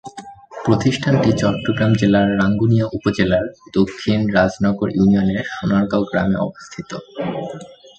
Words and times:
প্রতিষ্ঠানটি 0.65 1.29
চট্টগ্রাম 1.41 1.91
জেলার 1.93 2.27
রাঙ্গুনিয়া 2.39 2.85
উপজেলার 2.97 3.45
দক্ষিণ 3.73 4.19
রাজানগর 4.35 4.89
ইউনিয়নের 4.97 5.43
সোনারগাঁও 5.51 6.03
গ্রামে 6.09 6.37
অবস্থিত। 6.47 6.89